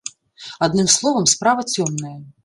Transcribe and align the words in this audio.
Адным 0.67 0.87
словам, 0.93 1.27
справа 1.33 1.65
цёмная. 1.75 2.15